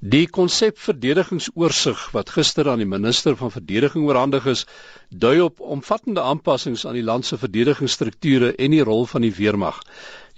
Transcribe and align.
Die 0.00 0.26
konsep 0.32 0.78
verdedigingsoorsig 0.80 2.02
wat 2.16 2.30
gister 2.32 2.70
aan 2.72 2.80
die 2.80 2.88
minister 2.88 3.34
van 3.36 3.50
verdediging 3.52 4.06
oorhandig 4.08 4.46
is, 4.48 4.62
dui 5.12 5.42
op 5.44 5.60
omvattende 5.60 6.22
aanpassings 6.24 6.86
aan 6.86 6.96
die 6.96 7.04
land 7.04 7.26
se 7.28 7.36
verdedigingsstrukture 7.36 8.54
en 8.56 8.70
die 8.72 8.80
rol 8.80 9.04
van 9.10 9.20
die 9.28 9.34
weermag. 9.36 9.82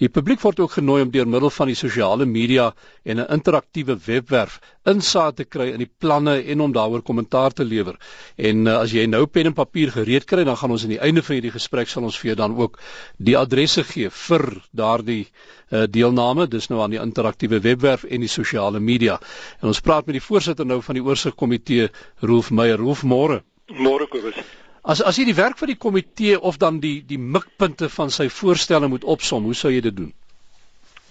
Die 0.02 0.10
publiek 0.10 0.40
word 0.42 0.58
ook 0.58 0.72
genooi 0.74 1.04
om 1.04 1.10
deur 1.14 1.28
middel 1.30 1.50
van 1.54 1.68
die 1.70 1.76
sosiale 1.78 2.26
media 2.26 2.64
en 3.06 3.20
'n 3.20 3.26
interaktiewe 3.34 3.94
webwerf 4.06 4.58
insaag 4.92 5.34
te 5.38 5.44
kry 5.44 5.68
in 5.70 5.78
die 5.78 5.90
planne 6.04 6.34
en 6.42 6.60
om 6.60 6.72
daaroor 6.72 7.02
kommentaar 7.02 7.52
te 7.52 7.64
lewer. 7.64 7.94
En 8.36 8.66
uh, 8.66 8.80
as 8.80 8.90
jy 8.90 9.04
nou 9.06 9.26
pen 9.26 9.46
en 9.46 9.54
papier 9.54 9.92
gereed 9.94 10.24
kry, 10.26 10.42
dan 10.44 10.56
gaan 10.56 10.74
ons 10.74 10.82
aan 10.82 10.94
die 10.96 10.98
einde 10.98 11.22
van 11.22 11.36
hierdie 11.36 11.54
gesprek 11.54 11.88
sal 11.88 12.02
ons 12.02 12.18
vir 12.18 12.32
jou 12.32 12.36
dan 12.40 12.56
ook 12.58 12.80
die 13.18 13.36
adresse 13.38 13.84
gee 13.84 14.10
vir 14.10 14.44
daardie 14.72 15.26
uh, 15.70 15.84
deelname, 15.86 16.48
dis 16.48 16.66
nou 16.68 16.82
aan 16.82 16.90
die 16.90 17.02
interaktiewe 17.02 17.60
webwerf 17.60 18.02
en 18.04 18.26
die 18.26 18.32
sosiale 18.32 18.80
media. 18.80 19.20
En 19.60 19.70
ons 19.70 19.80
praat 19.80 20.06
met 20.06 20.18
die 20.18 20.26
voorsitter 20.26 20.66
nou 20.66 20.80
van 20.82 20.98
die 20.98 21.04
oorsigkomitee, 21.06 21.92
Rolf 22.20 22.50
Meyer. 22.50 22.78
Rolf, 22.82 23.06
môre. 23.06 23.44
Môre 23.70 24.10
Kobus. 24.10 24.42
As 24.82 25.02
as 25.02 25.18
jy 25.18 25.28
die 25.28 25.38
werk 25.38 25.58
van 25.58 25.70
die 25.70 25.78
komitee 25.78 26.40
of 26.40 26.56
dan 26.58 26.80
die 26.82 27.04
die 27.06 27.18
mikpunte 27.18 27.88
van 27.88 28.10
sy 28.10 28.26
voorstelle 28.28 28.88
moet 28.90 29.04
opsom, 29.04 29.44
hoe 29.46 29.54
sou 29.54 29.70
jy 29.70 29.80
dit 29.84 29.96
doen? 29.96 30.10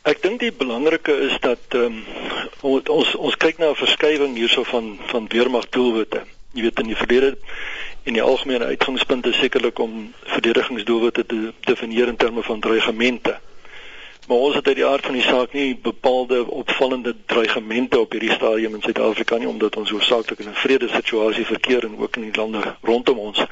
Ek 0.03 0.19
dink 0.21 0.41
die 0.41 0.51
belangrike 0.51 1.13
is 1.29 1.37
dat 1.45 1.77
ehm 1.79 2.01
um, 2.01 2.81
ons 2.97 3.13
ons 3.15 3.37
kyk 3.39 3.61
na 3.61 3.69
'n 3.71 3.79
verskywing 3.79 4.35
hierso 4.35 4.63
van 4.63 4.97
van 5.13 5.29
weermagdoelwitte. 5.31 6.25
Jy 6.53 6.61
weet 6.67 6.79
in 6.83 6.91
die 6.91 6.99
verlede 6.99 7.37
en 8.03 8.13
die 8.13 8.25
algemene 8.25 8.65
uitgangspunt 8.65 9.25
is 9.25 9.39
sekerlik 9.39 9.79
om 9.79 10.13
verdedigingsdoelwitte 10.33 11.25
te 11.25 11.53
definieer 11.69 12.07
in 12.07 12.17
terme 12.17 12.43
van 12.43 12.59
dreigemente. 12.59 13.39
Maar 14.27 14.37
ons 14.37 14.55
het 14.55 14.67
uit 14.67 14.75
die 14.75 14.85
aard 14.85 15.05
van 15.05 15.13
die 15.13 15.23
saak 15.25 15.53
nie 15.53 15.75
bepaalde 15.75 16.45
opvallende 16.45 17.15
dreigemente 17.25 17.99
op 17.99 18.11
hierdie 18.11 18.31
stadium 18.31 18.75
in 18.75 18.81
Suid-Afrika 18.81 19.37
nie 19.37 19.47
omdat 19.47 19.75
ons 19.75 19.89
hoofsaaklik 19.89 20.39
in 20.39 20.49
'n 20.49 20.63
vrede 20.63 20.87
situasie 20.87 21.45
verkeer 21.45 21.83
en 21.83 21.97
ook 21.97 22.15
in 22.15 22.21
die 22.21 22.35
lande 22.35 22.75
rondom 22.81 23.17
ons. 23.17 23.45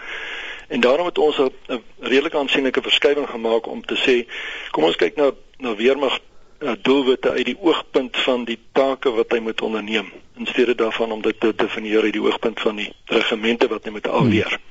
En 0.67 0.79
daarom 0.79 1.05
het 1.05 1.17
ons 1.17 1.37
'n 1.39 1.81
redelike 1.99 2.37
aansienlike 2.37 2.81
verskywing 2.81 3.29
gemaak 3.29 3.67
om 3.67 3.85
te 3.85 3.95
sê 3.95 4.31
kom 4.71 4.83
ons 4.83 4.95
kyk 4.95 5.15
na 5.15 5.31
na 5.57 5.75
weermag 5.75 6.19
uh, 6.59 6.71
doelwitte 6.81 7.29
uit 7.29 7.45
die 7.45 7.57
oogpunt 7.59 8.17
van 8.17 8.43
die 8.43 8.59
take 8.71 9.11
wat 9.11 9.31
hy 9.31 9.39
moet 9.39 9.61
onderneem 9.61 10.11
in 10.37 10.45
steede 10.45 10.75
daarvan 10.75 11.11
om 11.11 11.21
dit 11.21 11.39
te 11.39 11.53
definieer 11.55 12.03
uit 12.03 12.13
die 12.13 12.23
oogpunt 12.23 12.59
van 12.59 12.75
die 12.75 12.93
regimente 13.05 13.67
wat 13.67 13.83
hy 13.83 13.91
moet 13.91 14.07
afweer. 14.07 14.47
Hmm. 14.47 14.67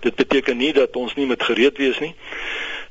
Dit 0.00 0.14
beteken 0.14 0.56
nie 0.56 0.72
dat 0.72 0.96
ons 0.96 1.14
nie 1.14 1.26
met 1.26 1.42
gereed 1.42 1.78
wees 1.78 1.98
nie. 1.98 2.14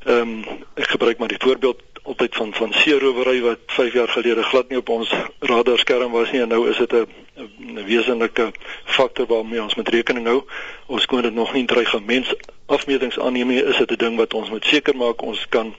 Ehm 0.04 0.20
um, 0.20 0.62
ek 0.76 0.90
gebruik 0.96 1.18
maar 1.18 1.28
die 1.28 1.40
voorbeeld 1.40 1.82
altyd 2.04 2.36
van 2.36 2.54
van 2.54 2.74
seerowery 2.74 3.42
wat 3.42 3.60
5 3.66 3.94
jaar 3.94 4.08
gelede 4.08 4.44
glad 4.44 4.70
nie 4.70 4.78
op 4.78 4.90
ons 4.90 5.12
radarskerm 5.40 6.12
was 6.12 6.32
nie 6.32 6.42
en 6.42 6.48
nou 6.48 6.70
is 6.70 6.78
dit 6.78 6.94
'n 6.94 7.86
wesenlike 7.86 8.52
faktor 8.86 9.26
waarmee 9.26 9.64
ons 9.64 9.76
moet 9.76 9.90
rekening 9.90 10.28
hou. 10.28 10.44
Ons 10.86 11.06
kon 11.06 11.22
dit 11.22 11.34
nog 11.34 11.54
nie 11.54 11.66
dreigements 11.66 12.34
afmetings 12.66 13.20
aanneem 13.20 13.48
nie. 13.48 13.64
Is 13.64 13.78
dit 13.78 13.92
'n 13.92 13.98
ding 13.98 14.18
wat 14.18 14.34
ons 14.34 14.50
moet 14.50 14.66
seker 14.66 14.96
maak 14.96 15.22
ons 15.22 15.46
kan 15.50 15.76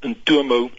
in 0.00 0.20
toom 0.22 0.50
hou 0.50 0.70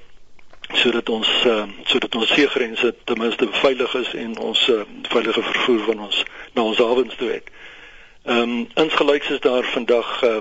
sodat 0.73 1.09
ons 1.09 1.29
uh, 1.45 1.63
sodat 1.83 2.15
ons 2.15 2.33
seegrense 2.33 2.95
ten 3.03 3.17
minste 3.17 3.47
veilig 3.51 3.95
is 3.95 4.13
en 4.13 4.37
ons 4.37 4.67
uh, 4.67 4.81
veilige 5.01 5.41
vervoer 5.41 5.79
van 5.79 5.99
ons 5.99 6.23
na 6.53 6.61
ons 6.61 6.77
hawens 6.77 7.15
toe 7.15 7.29
het. 7.29 7.49
Ehm 8.25 8.41
um, 8.41 8.67
insgelyks 8.73 9.29
is 9.29 9.39
daar 9.39 9.63
vandag 9.63 10.23
uh, 10.23 10.37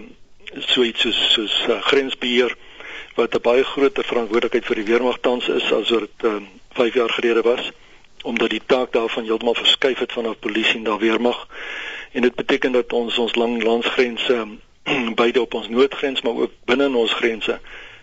so 0.58 0.82
iets 0.82 1.00
soos 1.00 1.32
soos 1.32 1.66
uh, 1.68 1.82
grensbeheer 1.82 2.56
wat 3.14 3.34
'n 3.34 3.42
baie 3.42 3.64
groter 3.64 4.04
verantwoordelikheid 4.04 4.66
vir 4.66 4.76
die 4.76 4.90
weermag 4.92 5.18
tans 5.20 5.48
is 5.48 5.72
as 5.72 5.90
wat 5.90 6.00
dit 6.00 6.24
um, 6.30 6.48
5 6.72 6.94
jaar 6.94 7.10
gelede 7.10 7.42
was 7.42 7.72
omdat 8.24 8.50
die 8.50 8.62
taak 8.66 8.92
daarvan 8.92 9.24
heeltemal 9.24 9.54
verskuif 9.54 9.98
het 9.98 10.12
vanaf 10.12 10.38
polisie 10.38 10.80
na 10.80 10.98
weermag. 10.98 11.48
En 12.12 12.22
dit 12.22 12.34
beteken 12.34 12.72
dat 12.72 12.92
ons 12.92 13.18
ons 13.18 13.34
lang 13.34 13.62
landsgrense 13.62 14.46
beide 15.20 15.40
op 15.40 15.54
ons 15.54 15.68
noordgrens 15.68 16.22
maar 16.22 16.32
ook 16.32 16.50
binne 16.64 16.84
in 16.84 16.94
ons 16.94 17.12
grense 17.12 17.60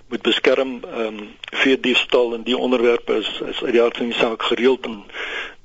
moet 0.08 0.22
beskerm. 0.22 0.80
Ehm 0.84 1.08
um, 1.08 1.30
vir 1.52 1.82
diefstal 1.82 2.34
en 2.34 2.44
die 2.44 2.58
onderwerpe 2.58 3.14
is 3.14 3.42
is 3.50 3.64
uit 3.64 3.72
die 3.72 3.82
aard 3.82 3.98
van 3.98 4.12
die 4.12 4.20
saak 4.20 4.44
gereeld 4.44 4.86
in 4.86 5.04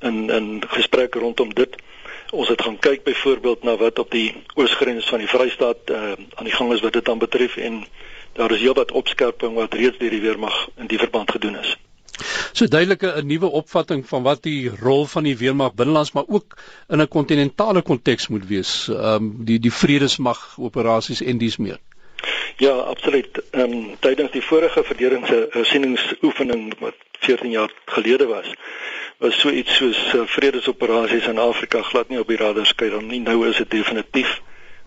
in 0.01 0.31
in 0.31 0.63
gesprekke 0.69 1.19
rondom 1.19 1.55
dit. 1.55 1.77
Ons 2.31 2.49
het 2.49 2.63
gaan 2.63 2.79
kyk 2.79 3.05
byvoorbeeld 3.05 3.63
na 3.63 3.77
wat 3.77 3.99
op 3.99 4.11
die 4.11 4.35
oosgrens 4.55 5.09
van 5.09 5.19
die 5.19 5.29
Vrystaat 5.29 5.91
uh, 5.91 6.13
aan 6.35 6.49
die 6.49 6.53
gang 6.53 6.73
is 6.73 6.81
wat 6.81 6.93
dit 6.93 7.05
dan 7.05 7.19
betref 7.19 7.57
en 7.57 7.85
daar 8.37 8.53
is 8.53 8.61
heelwat 8.61 8.93
opskerping 8.93 9.55
wat 9.55 9.75
reeds 9.75 9.99
deur 9.99 10.11
die 10.11 10.21
weermag 10.21 10.69
in 10.77 10.87
die 10.87 10.99
verband 10.99 11.31
gedoen 11.31 11.59
is. 11.59 11.77
So 12.53 12.67
duidelike 12.67 13.13
'n 13.17 13.27
nuwe 13.27 13.49
opvatting 13.61 14.07
van 14.09 14.23
wat 14.23 14.43
die 14.43 14.71
rol 14.81 15.07
van 15.07 15.25
die 15.25 15.37
weermag 15.37 15.75
binnelands 15.75 16.13
maar 16.13 16.25
ook 16.27 16.57
in 16.89 17.01
'n 17.01 17.09
kontinentale 17.09 17.83
konteks 17.83 18.29
moet 18.29 18.47
wees. 18.47 18.89
Ehm 18.89 19.15
um, 19.15 19.45
die 19.45 19.59
die 19.59 19.73
vredesmag 19.73 20.57
operasies 20.59 21.21
en 21.21 21.39
dies 21.39 21.57
meer. 21.57 21.79
Ja, 22.57 22.73
absoluut. 22.73 23.43
Ehm 23.51 23.73
um, 23.73 23.97
tydens 24.01 24.31
die 24.31 24.43
vorige 24.43 24.85
verdedigingshersieningsoefening 24.85 26.79
wat 26.79 26.95
14 27.19 27.51
jaar 27.51 27.73
gelede 27.85 28.27
was, 28.27 28.53
was 29.19 29.41
so 29.41 29.51
iets 29.51 29.77
soos 29.77 30.15
uh, 30.15 30.23
vredesoperasies 30.27 31.27
in 31.27 31.39
Afrika 31.39 31.83
glad 31.83 32.09
nie 32.09 32.19
op 32.19 32.29
die 32.29 32.37
radar 32.37 32.67
skei 32.67 32.91
nie. 33.03 33.21
Nou 33.21 33.49
is 33.49 33.57
dit 33.57 33.71
definitief 33.71 34.41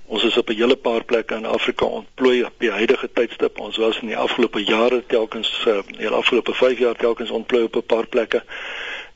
Ons 0.10 0.24
is 0.24 0.38
op 0.38 0.50
'n 0.50 0.56
hele 0.56 0.76
paar 0.76 1.04
plekke 1.04 1.36
in 1.36 1.46
Afrika 1.46 1.86
ontplooi 1.86 2.44
op 2.44 2.54
die 2.58 2.72
huidige 2.72 3.10
tydstip. 3.14 3.60
Ons 3.60 3.78
was 3.78 4.00
in 4.02 4.08
die 4.08 4.18
afgelope 4.18 4.64
jare 4.64 5.04
telkens 5.08 5.66
uh, 5.68 5.80
die 5.98 6.08
afgelope 6.08 6.54
5 6.54 6.80
jaar 6.80 6.96
telkens 6.96 7.30
ontplooi 7.30 7.64
op 7.64 7.76
'n 7.76 7.86
paar 7.86 8.08
plekke. 8.08 8.44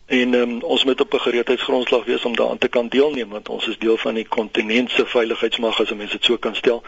En 0.06 0.34
um, 0.34 0.62
ons 0.62 0.84
moet 0.84 1.02
op 1.02 1.14
'n 1.14 1.20
gereedheidsgrondslag 1.20 2.06
wees 2.06 2.26
om 2.26 2.36
daaraan 2.36 2.58
te 2.58 2.68
kan 2.68 2.88
deelneem 2.88 3.30
want 3.30 3.50
ons 3.50 3.68
is 3.68 3.78
deel 3.78 3.98
van 3.98 4.14
die 4.14 4.28
kontinent 4.28 4.92
se 4.92 5.06
veiligheidsmag 5.06 5.80
as 5.80 5.94
mense 5.94 6.18
dit 6.18 6.26
so 6.26 6.38
kan 6.38 6.56
stel. 6.56 6.84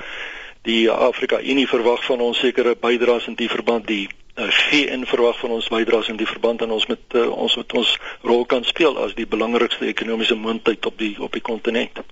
Die 0.61 0.91
Afrika 0.91 1.41
Unie 1.41 1.67
verwag 1.67 2.05
van 2.05 2.19
ons 2.19 2.39
sekere 2.39 2.75
bydraes 2.75 3.27
in 3.27 3.35
die 3.35 3.49
verband 3.49 3.87
die 3.87 4.09
VN 4.35 5.03
verwag 5.05 5.39
van 5.39 5.49
ons 5.49 5.67
bydraes 5.67 6.07
in 6.07 6.17
die 6.17 6.27
verband 6.27 6.61
en 6.61 6.71
ons 6.71 6.85
met 6.85 6.99
uh, 7.13 7.31
ons 7.31 7.55
met 7.55 7.73
ons 7.73 7.97
rol 8.21 8.45
kan 8.45 8.63
speel 8.63 8.97
as 8.97 9.13
die 9.13 9.27
belangrikste 9.27 9.85
ekonomiese 9.85 10.35
moondheid 10.35 10.85
op 10.85 10.97
die 10.97 11.15
op 11.19 11.31
die 11.31 11.41
kontinent 11.41 12.03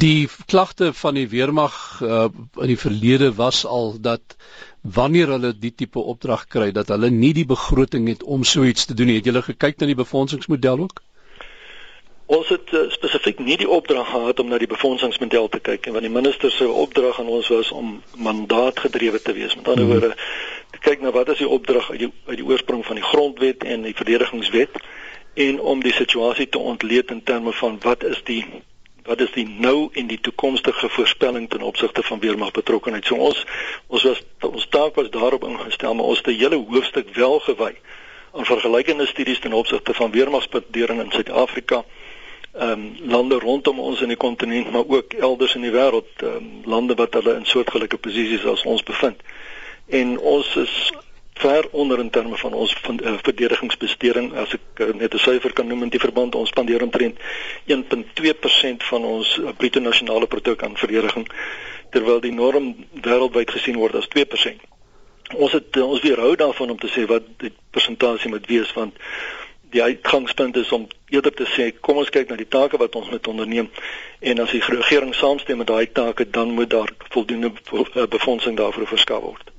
die 0.00 0.28
klagte 0.46 0.92
van 0.96 1.14
die 1.18 1.28
weermag 1.28 1.74
uh, 2.02 2.28
in 2.64 2.72
die 2.72 2.78
verlede 2.78 3.34
was 3.36 3.64
al 3.66 3.94
dat 4.00 4.36
wanneer 4.80 5.34
hulle 5.34 5.52
die 5.52 5.74
tipe 5.74 6.00
opdrag 6.00 6.46
kry 6.48 6.70
dat 6.72 6.88
hulle 6.88 7.10
nie 7.12 7.32
die 7.36 7.46
begroting 7.46 8.08
het 8.08 8.22
om 8.22 8.44
so 8.44 8.64
iets 8.64 8.86
te 8.88 8.94
doen 8.94 9.10
nie. 9.10 9.18
Het 9.20 9.28
julle 9.30 9.42
gekyk 9.44 9.80
na 9.80 9.90
die 9.90 9.98
befondsingsmodel 9.98 10.86
ook? 10.86 11.02
Ons 12.30 12.48
het 12.54 12.72
uh, 12.72 12.86
spesifiek 12.94 13.42
nie 13.42 13.58
die 13.58 13.68
opdrag 13.68 14.08
gehad 14.12 14.40
om 14.40 14.48
na 14.48 14.58
die 14.62 14.70
befondsingsmodel 14.70 15.48
te 15.50 15.60
kyk 15.60 15.84
nie, 15.84 15.94
want 15.96 16.06
die 16.06 16.14
minister 16.14 16.52
se 16.54 16.68
opdrag 16.68 17.18
aan 17.20 17.28
ons 17.28 17.50
was 17.52 17.72
om 17.74 17.98
mandaatgedrewe 18.16 19.20
te 19.22 19.34
wees. 19.36 19.56
Met 19.58 19.68
ander 19.68 19.84
mhm. 19.84 19.92
woorde, 19.92 20.14
te 20.70 20.82
kyk 20.86 21.04
na 21.04 21.12
wat 21.16 21.34
is 21.34 21.42
die 21.42 21.50
opdrag 21.58 21.90
uit 21.90 22.06
die 22.06 22.12
uit 22.30 22.38
die 22.38 22.46
oorsprong 22.46 22.86
van 22.86 23.02
die 23.02 23.08
grondwet 23.10 23.66
en 23.66 23.84
die 23.88 23.96
verdedigingswet 23.98 24.80
en 25.34 25.60
om 25.60 25.82
die 25.82 25.94
situasie 25.94 26.48
te 26.48 26.58
ontleed 26.58 27.10
in 27.10 27.22
terme 27.22 27.52
van 27.52 27.78
wat 27.82 28.06
is 28.06 28.22
die 28.24 28.44
wat 29.04 29.20
is 29.20 29.32
die 29.32 29.48
nou 29.48 29.88
en 29.92 30.06
die 30.06 30.20
toekomstige 30.20 30.88
voorspelling 30.88 31.48
ten 31.48 31.62
opsigte 31.62 32.02
van 32.02 32.20
weermag 32.20 32.50
betrokkenheid. 32.50 33.04
So 33.04 33.14
ons 33.14 33.44
ons 33.86 34.02
was 34.02 34.22
ons 34.40 34.66
taak 34.68 34.94
was 34.94 35.10
daarop 35.10 35.44
ingestel, 35.44 35.94
maar 35.94 36.04
ons 36.04 36.18
het 36.18 36.26
'n 36.26 36.38
hele 36.38 36.64
hoofstuk 36.68 37.14
wel 37.14 37.38
gewy 37.38 37.74
aan 38.32 38.44
vergelykende 38.44 39.06
studies 39.06 39.38
ten 39.38 39.52
opsigte 39.52 39.94
van 39.94 40.10
weermagspatering 40.10 41.00
in 41.00 41.10
Suid-Afrika, 41.10 41.84
ehm 42.52 42.70
um, 42.70 42.96
lande 43.02 43.38
rondom 43.38 43.80
ons 43.80 44.00
in 44.00 44.08
die 44.08 44.16
kontinent, 44.16 44.70
maar 44.70 44.84
ook 44.86 45.12
elders 45.12 45.54
in 45.54 45.60
die 45.60 45.70
wêreld, 45.70 46.10
ehm 46.16 46.36
um, 46.36 46.60
lande 46.64 46.94
wat 46.94 47.14
hulle 47.14 47.34
in 47.34 47.44
soortgelyke 47.44 47.96
posisies 47.96 48.44
as 48.44 48.62
ons 48.62 48.82
bevind. 48.82 49.22
En 49.86 50.18
ons 50.18 50.56
is 50.56 50.92
ver 51.40 51.68
onder 51.70 51.98
in 51.98 52.10
terme 52.10 52.36
van 52.36 52.52
ons 52.52 52.74
van, 52.82 53.00
uh, 53.02 53.14
verdedigingsbesteding 53.22 54.32
as 54.42 54.52
ek 54.56 54.82
uh, 54.84 54.92
net 54.94 55.14
'n 55.14 55.22
syfer 55.24 55.52
kan 55.52 55.66
noem 55.66 55.82
in 55.86 55.92
die 55.94 56.02
verband 56.02 56.34
ons 56.34 56.52
spandeer 56.52 56.82
omtrent 56.82 57.16
1.2% 57.66 58.88
van 58.90 59.04
ons 59.04 59.36
uh, 59.38 59.52
bruto 59.56 59.80
nasionale 59.80 60.26
produk 60.26 60.62
aan 60.62 60.76
verdediging 60.76 61.26
terwyl 61.90 62.20
die 62.20 62.34
norm 62.34 62.74
wêreldwyd 62.92 63.50
gesien 63.50 63.76
word 63.76 63.94
as 63.94 64.08
2%. 64.16 64.68
Ons 65.34 65.52
het 65.52 65.76
uh, 65.76 65.86
ons 65.88 66.02
weerhou 66.04 66.36
daarvan 66.36 66.70
om 66.70 66.78
te 66.78 66.90
sê 66.92 67.06
wat 67.06 67.24
die 67.38 67.52
persentasie 67.70 68.30
moet 68.30 68.46
wees 68.46 68.72
want 68.76 68.98
die 69.70 69.82
uitgangspunt 69.82 70.56
is 70.56 70.72
om 70.72 70.88
eerder 71.08 71.32
te 71.34 71.46
sê 71.54 71.70
kom 71.80 72.02
ons 72.02 72.10
kyk 72.10 72.28
na 72.28 72.36
die 72.36 72.48
take 72.48 72.78
wat 72.82 72.96
ons 72.98 73.10
moet 73.10 73.26
onderneem 73.32 73.70
en 74.20 74.42
as 74.44 74.50
die 74.50 74.62
regering 74.66 75.14
saamstem 75.14 75.62
met 75.62 75.70
daai 75.70 75.86
take 75.86 76.26
dan 76.30 76.52
moet 76.58 76.70
daar 76.70 76.90
voldoende 77.14 77.52
befondsing 78.10 78.58
daarvoor 78.58 78.86
verskaf 78.86 79.22
word. 79.22 79.50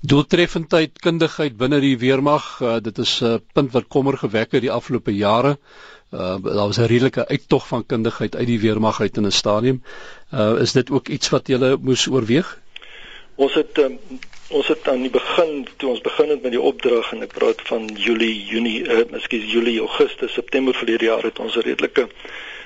Doeltreffendheid, 0.00 0.98
kundigheid 1.00 1.56
binne 1.56 1.80
die 1.80 1.96
weermag, 1.98 2.60
uh, 2.60 2.76
dit 2.82 2.98
is 2.98 3.20
'n 3.20 3.24
uh, 3.24 3.38
punt 3.52 3.72
wat 3.72 3.88
kommer 3.88 4.18
gewek 4.18 4.52
het 4.52 4.60
die 4.60 4.72
afgelope 4.72 5.14
jare. 5.14 5.58
Uh, 6.12 6.36
daar 6.42 6.68
was 6.70 6.78
'n 6.78 6.90
redelike 6.90 7.28
uittog 7.28 7.66
van 7.66 7.86
kundigheid 7.86 8.36
uit 8.36 8.46
die 8.46 8.60
weermag 8.60 9.00
uit 9.00 9.16
in 9.16 9.26
'n 9.26 9.30
stadium. 9.30 9.82
Uh, 10.34 10.60
is 10.60 10.72
dit 10.72 10.90
ook 10.90 11.08
iets 11.08 11.28
wat 11.28 11.48
jy 11.48 11.76
moes 11.80 12.06
oorweeg? 12.06 12.60
Ons 13.34 13.54
het 13.54 13.78
um, 13.78 13.98
ons 14.48 14.68
het 14.68 14.88
aan 14.88 15.00
die 15.00 15.10
begin 15.10 15.66
toe 15.76 15.90
ons 15.90 16.00
begin 16.00 16.28
het 16.28 16.42
met 16.42 16.50
die 16.50 16.60
opdrag 16.60 17.12
en 17.12 17.22
ek 17.22 17.32
praat 17.32 17.60
van 17.66 17.88
Julie, 17.94 18.44
Junie, 18.44 18.84
uh, 18.84 18.98
ekskuus 19.10 19.52
Julie, 19.52 19.80
Augustus, 19.80 20.32
September 20.32 20.74
verlede 20.74 21.04
jaar 21.04 21.22
het 21.22 21.38
ons 21.38 21.56
'n 21.56 21.60
redelike 21.60 22.08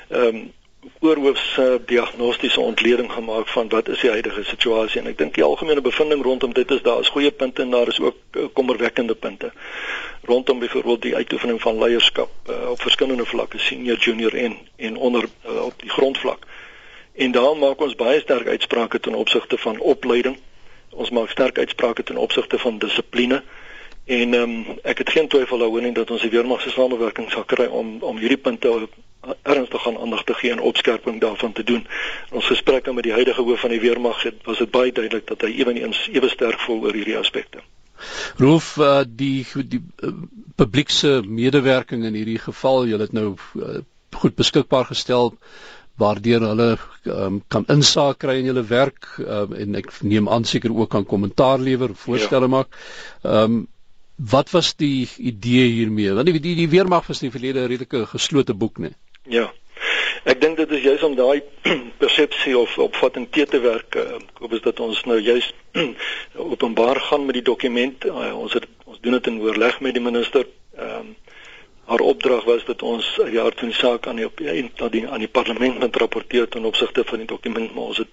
ehm 0.09 0.37
um, 0.37 0.53
oorhoofse 1.01 1.81
diagnostiese 1.87 2.61
ontleding 2.61 3.13
gemaak 3.13 3.49
van 3.49 3.69
wat 3.69 3.89
is 3.89 4.01
die 4.01 4.11
huidige 4.11 4.45
situasie. 4.45 5.01
En 5.01 5.07
ek 5.07 5.19
dink 5.19 5.35
die 5.35 5.45
algemene 5.45 5.81
bevinding 5.81 6.23
rondom 6.23 6.53
dit 6.53 6.71
is 6.71 6.83
daar 6.83 7.01
is 7.01 7.13
goeie 7.15 7.31
punte 7.31 7.63
en 7.63 7.71
daar 7.71 7.89
is 7.89 8.01
ook 8.01 8.17
uh, 8.33 8.47
kommerwekkende 8.53 9.15
punte. 9.15 9.53
Rondom 10.23 10.59
byvoorbeeld 10.59 11.03
die 11.03 11.15
uitoefening 11.15 11.61
van 11.61 11.79
leierskap 11.79 12.31
uh, 12.51 12.71
op 12.71 12.81
verskillende 12.81 13.25
vlakke 13.25 13.59
senior 13.59 13.99
junior 13.99 14.35
en 14.35 14.59
en 14.77 14.97
onder 14.97 15.25
uh, 15.25 15.65
op 15.65 15.75
die 15.77 15.91
grondvlak. 15.91 16.47
En 17.15 17.31
daar 17.31 17.57
maak 17.57 17.81
ons 17.81 17.95
baie 17.95 18.21
sterk 18.21 18.47
uitsprake 18.47 19.01
ten 19.01 19.15
opsigte 19.15 19.59
van 19.59 19.79
opleiding. 19.79 20.39
Ons 20.91 21.11
maak 21.11 21.31
sterk 21.31 21.59
uitsprake 21.59 22.03
ten 22.03 22.17
opsigte 22.17 22.59
van 22.59 22.79
dissipline. 22.79 23.43
En 24.09 24.35
um, 24.35 24.53
ek 24.83 24.99
het 24.99 25.11
geen 25.11 25.29
twyfel 25.29 25.59
daaroor 25.59 25.83
nie 25.83 25.93
dat 25.93 26.11
ons 26.11 26.23
die 26.23 26.31
weermag 26.31 26.61
se 26.61 26.71
samewerking 26.71 27.31
sal 27.31 27.45
kry 27.45 27.67
om 27.67 27.99
om 28.01 28.17
hierdie 28.17 28.41
punte 28.41 28.71
ernstig 29.43 29.87
aan 29.87 29.99
aandag 29.99 30.25
te 30.25 30.35
gee 30.35 30.51
en 30.51 30.61
opskerping 30.61 31.21
daarvan 31.21 31.53
te 31.53 31.65
doen. 31.65 31.87
In 32.31 32.39
ons 32.41 32.47
gesprekke 32.47 32.93
met 32.93 33.05
die 33.05 33.13
huidige 33.13 33.43
hoof 33.43 33.61
van 33.61 33.75
die 33.75 33.81
weermag 33.81 34.23
het 34.23 34.45
was 34.45 34.59
dit 34.59 34.71
baie 34.71 34.93
duidelik 34.93 35.27
dat 35.27 35.43
hy 35.47 35.53
ewenigs 35.59 36.07
ewe 36.13 36.29
sterk 36.29 36.61
voel 36.67 36.85
oor 36.87 36.95
hierdie 36.95 37.19
aspekte. 37.19 37.65
Roof 38.39 38.77
uh, 38.79 39.03
die 39.07 39.47
die 39.67 39.83
uh, 40.07 40.13
publiekse 40.57 41.23
medewerking 41.27 42.05
in 42.07 42.15
hierdie 42.15 42.39
geval, 42.39 42.87
jy 42.87 43.01
het 43.01 43.17
nou 43.17 43.33
uh, 43.35 43.81
goed 44.15 44.37
beskikbaar 44.39 44.87
gestel 44.93 45.35
waardeur 45.99 46.45
hulle 46.47 46.69
um, 47.11 47.41
kan 47.51 47.65
insaak 47.75 48.21
kry 48.23 48.37
in 48.39 48.53
julle 48.53 48.63
werk 48.69 49.09
um, 49.19 49.57
en 49.59 49.75
ek 49.81 49.91
neem 50.07 50.31
aan 50.31 50.47
seker 50.47 50.71
ook 50.71 50.93
kan 50.95 51.07
kommentaar 51.09 51.59
lewer, 51.59 51.95
voorstelle 52.07 52.47
ja. 52.47 52.55
maak. 52.59 52.79
Ehm 53.25 53.59
um, 53.59 53.67
wat 54.19 54.49
was 54.51 54.73
die 54.75 55.07
idee 55.19 55.69
hiermee? 55.71 56.11
Want 56.11 56.27
die 56.27 56.41
die, 56.43 56.57
die 56.59 56.71
weermag 56.71 57.07
was 57.07 57.21
in 57.23 57.29
die 57.29 57.35
verlede 57.37 57.61
'n 57.61 57.69
redelike 57.71 58.01
geslote 58.11 58.55
boek, 58.55 58.81
né? 58.83 58.91
Ja. 59.29 59.53
Ek 60.25 60.41
dink 60.41 60.57
dit 60.57 60.71
is 60.71 60.83
juis 60.83 61.03
om 61.03 61.15
daai 61.15 61.43
persepsie 62.03 62.57
of 62.59 62.79
opvatting 62.79 63.29
te 63.31 63.47
te 63.47 63.61
werk. 63.61 63.99
Koop 64.35 64.53
is 64.53 64.65
dat 64.65 64.81
ons 64.81 65.05
nou 65.05 65.19
juis 65.21 65.53
openbaar 66.53 67.01
gaan 67.01 67.27
met 67.27 67.39
die 67.39 67.47
dokument. 67.47 68.05
Uh, 68.05 68.35
ons 68.39 68.53
het 68.53 68.67
ons 68.85 69.01
doen 69.01 69.19
dit 69.19 69.27
in 69.27 69.41
oorleg 69.41 69.81
met 69.81 69.95
die 69.95 70.03
minister. 70.03 70.47
Ehm 70.77 71.15
haar 71.89 72.05
opdrag 72.05 72.45
was 72.45 72.65
dat 72.65 72.83
ons 72.83 73.07
'n 73.17 73.33
jaar 73.33 73.55
toe 73.55 73.69
die 73.69 73.77
saak 73.77 74.07
aan 74.07 74.17
die 74.17 74.25
op 74.25 74.41
aan 74.41 74.91
die 74.91 75.09
aan 75.09 75.19
die 75.25 75.29
parlement 75.29 75.79
moet 75.79 75.97
rapporteer 75.97 76.49
ten 76.49 76.65
opsigte 76.65 77.05
van 77.05 77.19
die 77.19 77.27
dokument, 77.27 77.75
maar 77.75 77.85
ons 77.85 77.97
het 77.97 78.13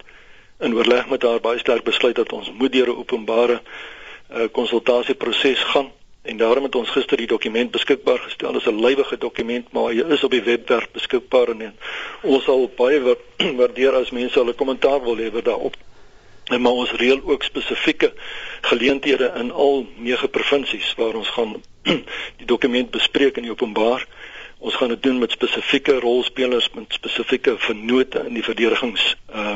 in 0.60 0.76
oorleg 0.76 1.10
met 1.10 1.22
haar 1.22 1.40
baie 1.40 1.60
sterk 1.60 1.84
besluit 1.84 2.16
dat 2.16 2.32
ons 2.32 2.52
moet 2.52 2.72
deur 2.72 2.88
'n 2.88 2.98
openbare 2.98 3.62
uh, 3.62 4.48
konsultasieproses 4.52 5.60
gaan 5.60 5.92
en 6.26 6.38
daarom 6.38 6.64
het 6.64 6.76
ons 6.76 6.90
gister 6.90 7.18
die 7.18 7.28
dokument 7.28 7.72
beskikbaar 7.72 8.20
gestel. 8.20 8.52
Dit 8.52 8.62
is 8.62 8.68
'n 8.68 8.82
lywige 8.82 9.18
dokument, 9.18 9.72
maar 9.72 9.92
hy 9.92 10.04
is 10.14 10.24
op 10.24 10.32
die 10.32 10.44
webwerf 10.44 10.88
beskikbaar 10.92 11.48
en 11.48 11.78
ons 12.22 12.44
sal 12.44 12.72
baie 12.76 13.18
waardeer 13.60 13.94
as 13.94 14.12
mense 14.12 14.40
hulle 14.40 14.54
kommentaar 14.54 15.04
wil 15.04 15.16
lewer 15.16 15.44
daarop. 15.44 15.76
En 16.46 16.62
maar 16.62 16.72
ons 16.72 16.92
reël 16.92 17.22
ook 17.24 17.44
spesifieke 17.44 18.14
geleenthede 18.62 19.34
in 19.36 19.52
al 19.52 19.88
nege 19.96 20.28
provinsies 20.28 20.94
waar 20.98 21.16
ons 21.16 21.30
gaan 21.30 21.62
die 22.40 22.46
dokument 22.46 22.92
bespreek 22.92 23.38
in 23.38 23.44
die 23.44 23.52
openbaar. 23.52 24.08
Ons 24.58 24.76
gaan 24.76 24.90
dit 24.90 25.04
doen 25.04 25.20
met 25.20 25.32
spesifieke 25.32 26.00
rolspelers 26.00 26.70
met 26.74 26.94
spesifieke 26.94 27.56
vennote 27.58 28.24
in 28.28 28.34
die 28.34 28.44
verdedigings 28.44 29.16
uh. 29.30 29.54